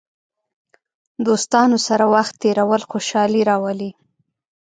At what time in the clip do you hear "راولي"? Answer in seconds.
3.49-3.91